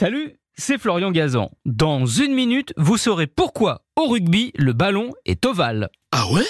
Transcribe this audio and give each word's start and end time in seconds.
Salut, 0.00 0.32
c'est 0.54 0.78
Florian 0.78 1.10
Gazan. 1.10 1.50
Dans 1.66 2.06
une 2.06 2.32
minute, 2.32 2.72
vous 2.78 2.96
saurez 2.96 3.26
pourquoi 3.26 3.82
au 3.96 4.06
rugby, 4.06 4.50
le 4.56 4.72
ballon 4.72 5.12
est 5.26 5.44
ovale. 5.44 5.90
Ah 6.10 6.24
ouais? 6.32 6.46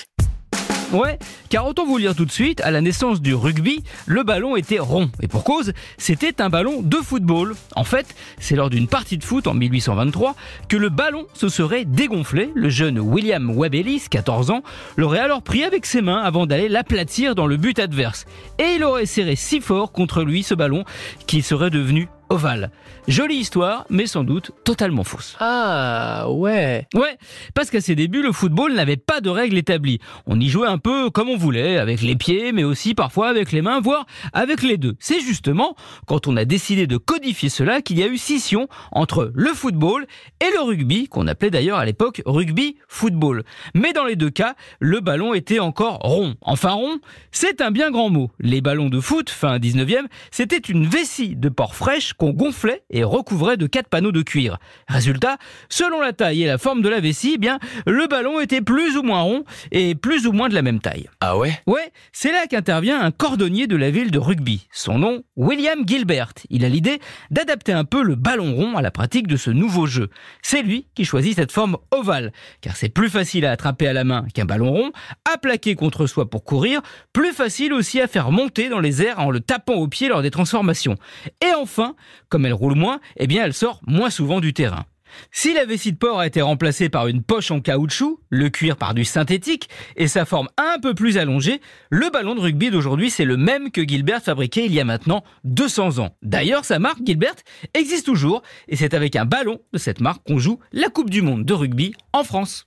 Ouais, 0.92 1.18
car 1.48 1.66
autant 1.66 1.84
vous 1.84 1.98
lire 1.98 2.14
tout 2.14 2.24
de 2.24 2.30
suite, 2.30 2.60
à 2.60 2.70
la 2.70 2.80
naissance 2.80 3.20
du 3.20 3.34
rugby, 3.34 3.82
le 4.06 4.22
ballon 4.22 4.54
était 4.54 4.78
rond. 4.78 5.10
Et 5.20 5.26
pour 5.26 5.42
cause, 5.42 5.72
c'était 5.98 6.40
un 6.40 6.48
ballon 6.48 6.80
de 6.80 6.98
football. 6.98 7.56
En 7.74 7.82
fait, 7.82 8.14
c'est 8.38 8.54
lors 8.54 8.70
d'une 8.70 8.86
partie 8.86 9.18
de 9.18 9.24
foot 9.24 9.48
en 9.48 9.54
1823 9.54 10.36
que 10.68 10.76
le 10.76 10.88
ballon 10.88 11.26
se 11.34 11.48
serait 11.48 11.84
dégonflé. 11.84 12.52
Le 12.54 12.68
jeune 12.68 13.00
William 13.00 13.50
Webb 13.50 13.74
Ellis, 13.74 14.04
14 14.08 14.52
ans, 14.52 14.62
l'aurait 14.96 15.18
alors 15.18 15.42
pris 15.42 15.64
avec 15.64 15.86
ses 15.86 16.02
mains 16.02 16.22
avant 16.22 16.46
d'aller 16.46 16.68
l'aplatir 16.68 17.34
dans 17.34 17.48
le 17.48 17.56
but 17.56 17.80
adverse. 17.80 18.26
Et 18.60 18.76
il 18.76 18.84
aurait 18.84 19.06
serré 19.06 19.34
si 19.34 19.60
fort 19.60 19.90
contre 19.90 20.22
lui 20.22 20.44
ce 20.44 20.54
ballon 20.54 20.84
qu'il 21.26 21.42
serait 21.42 21.70
devenu 21.70 22.06
ovale. 22.30 22.70
Jolie 23.08 23.36
histoire, 23.36 23.86
mais 23.90 24.06
sans 24.06 24.24
doute 24.24 24.52
totalement 24.64 25.04
fausse. 25.04 25.36
Ah 25.40 26.26
ouais. 26.30 26.86
Ouais, 26.94 27.16
parce 27.54 27.70
qu'à 27.70 27.80
ses 27.80 27.96
débuts, 27.96 28.22
le 28.22 28.32
football 28.32 28.72
n'avait 28.72 28.96
pas 28.96 29.20
de 29.20 29.28
règles 29.28 29.58
établies. 29.58 29.98
On 30.26 30.38
y 30.38 30.48
jouait 30.48 30.68
un 30.68 30.78
peu 30.78 31.10
comme 31.10 31.28
on 31.28 31.36
voulait, 31.36 31.78
avec 31.78 32.02
les 32.02 32.14
pieds, 32.14 32.52
mais 32.52 32.62
aussi 32.64 32.94
parfois 32.94 33.28
avec 33.28 33.52
les 33.52 33.62
mains, 33.62 33.80
voire 33.80 34.06
avec 34.32 34.62
les 34.62 34.76
deux. 34.76 34.94
C'est 35.00 35.20
justement 35.20 35.74
quand 36.06 36.28
on 36.28 36.36
a 36.36 36.44
décidé 36.44 36.86
de 36.86 36.96
codifier 36.96 37.48
cela 37.48 37.82
qu'il 37.82 37.98
y 37.98 38.02
a 38.02 38.06
eu 38.06 38.16
scission 38.16 38.68
entre 38.92 39.32
le 39.34 39.52
football 39.52 40.06
et 40.40 40.50
le 40.54 40.62
rugby, 40.62 41.08
qu'on 41.08 41.26
appelait 41.26 41.50
d'ailleurs 41.50 41.78
à 41.78 41.84
l'époque 41.84 42.22
rugby-football. 42.26 43.42
Mais 43.74 43.92
dans 43.92 44.04
les 44.04 44.16
deux 44.16 44.30
cas, 44.30 44.54
le 44.78 45.00
ballon 45.00 45.34
était 45.34 45.58
encore 45.58 45.98
rond. 45.98 46.36
Enfin 46.42 46.72
rond, 46.72 47.00
c'est 47.32 47.60
un 47.60 47.72
bien 47.72 47.90
grand 47.90 48.08
mot. 48.08 48.30
Les 48.38 48.60
ballons 48.60 48.88
de 48.88 49.00
foot, 49.00 49.30
fin 49.30 49.58
19e, 49.58 50.06
c'était 50.30 50.58
une 50.58 50.86
vessie 50.86 51.34
de 51.34 51.48
porc 51.48 51.74
fraîche 51.74 52.14
qu'on 52.20 52.30
gonflait 52.30 52.82
et 52.90 53.02
recouvrait 53.02 53.56
de 53.56 53.66
quatre 53.66 53.88
panneaux 53.88 54.12
de 54.12 54.20
cuir. 54.20 54.58
Résultat, 54.88 55.38
selon 55.70 56.02
la 56.02 56.12
taille 56.12 56.42
et 56.42 56.46
la 56.46 56.58
forme 56.58 56.82
de 56.82 56.88
la 56.90 57.00
vessie, 57.00 57.32
eh 57.36 57.38
bien, 57.38 57.58
le 57.86 58.06
ballon 58.08 58.40
était 58.40 58.60
plus 58.60 58.98
ou 58.98 59.02
moins 59.02 59.22
rond 59.22 59.44
et 59.72 59.94
plus 59.94 60.26
ou 60.26 60.32
moins 60.32 60.50
de 60.50 60.54
la 60.54 60.60
même 60.60 60.80
taille. 60.80 61.08
Ah 61.20 61.38
ouais? 61.38 61.58
Ouais, 61.66 61.92
c'est 62.12 62.30
là 62.30 62.46
qu'intervient 62.46 63.00
un 63.00 63.10
cordonnier 63.10 63.66
de 63.66 63.76
la 63.76 63.90
ville 63.90 64.10
de 64.10 64.18
rugby. 64.18 64.68
Son 64.70 64.98
nom, 64.98 65.22
William 65.36 65.88
Gilbert. 65.88 66.34
Il 66.50 66.66
a 66.66 66.68
l'idée 66.68 67.00
d'adapter 67.30 67.72
un 67.72 67.84
peu 67.84 68.02
le 68.02 68.16
ballon 68.16 68.54
rond 68.54 68.76
à 68.76 68.82
la 68.82 68.90
pratique 68.90 69.26
de 69.26 69.36
ce 69.36 69.50
nouveau 69.50 69.86
jeu. 69.86 70.10
C'est 70.42 70.62
lui 70.62 70.88
qui 70.94 71.06
choisit 71.06 71.36
cette 71.36 71.52
forme 71.52 71.78
ovale, 71.90 72.32
car 72.60 72.76
c'est 72.76 72.90
plus 72.90 73.08
facile 73.08 73.46
à 73.46 73.52
attraper 73.52 73.88
à 73.88 73.94
la 73.94 74.04
main 74.04 74.26
qu'un 74.34 74.44
ballon 74.44 74.70
rond, 74.70 74.92
à 75.32 75.38
plaquer 75.38 75.74
contre 75.74 76.06
soi 76.06 76.28
pour 76.28 76.44
courir, 76.44 76.82
plus 77.14 77.32
facile 77.32 77.72
aussi 77.72 77.98
à 77.98 78.08
faire 78.08 78.30
monter 78.30 78.68
dans 78.68 78.80
les 78.80 79.02
airs 79.02 79.20
en 79.20 79.30
le 79.30 79.40
tapant 79.40 79.76
au 79.76 79.88
pied 79.88 80.08
lors 80.08 80.20
des 80.20 80.30
transformations. 80.30 80.96
Et 81.40 81.54
enfin, 81.54 81.94
comme 82.28 82.46
elle 82.46 82.52
roule 82.52 82.74
moins, 82.74 83.00
eh 83.16 83.26
bien 83.26 83.44
elle 83.44 83.54
sort 83.54 83.80
moins 83.86 84.10
souvent 84.10 84.40
du 84.40 84.52
terrain. 84.52 84.86
Si 85.32 85.52
la 85.54 85.64
vessie 85.64 85.92
de 85.92 85.96
porc 85.98 86.20
a 86.20 86.26
été 86.26 86.40
remplacée 86.40 86.88
par 86.88 87.08
une 87.08 87.22
poche 87.22 87.50
en 87.50 87.60
caoutchouc, 87.60 88.20
le 88.28 88.48
cuir 88.48 88.76
par 88.76 88.94
du 88.94 89.04
synthétique 89.04 89.68
et 89.96 90.08
sa 90.08 90.24
forme 90.24 90.48
un 90.56 90.78
peu 90.80 90.94
plus 90.94 91.18
allongée, 91.18 91.60
le 91.90 92.10
ballon 92.10 92.34
de 92.34 92.40
rugby 92.40 92.70
d'aujourd'hui 92.70 93.10
c'est 93.10 93.24
le 93.24 93.36
même 93.36 93.70
que 93.70 93.82
Gilbert 93.82 94.22
fabriquait 94.22 94.66
il 94.66 94.72
y 94.72 94.80
a 94.80 94.84
maintenant 94.84 95.24
200 95.44 95.98
ans. 95.98 96.16
D'ailleurs, 96.22 96.64
sa 96.64 96.78
marque 96.78 97.04
Gilbert 97.04 97.34
existe 97.74 98.06
toujours 98.06 98.42
et 98.68 98.76
c'est 98.76 98.94
avec 98.94 99.16
un 99.16 99.24
ballon 99.24 99.60
de 99.72 99.78
cette 99.78 100.00
marque 100.00 100.22
qu'on 100.26 100.38
joue 100.38 100.60
la 100.72 100.88
Coupe 100.88 101.10
du 101.10 101.22
monde 101.22 101.44
de 101.44 101.54
rugby 101.54 101.94
en 102.12 102.24
France. 102.24 102.66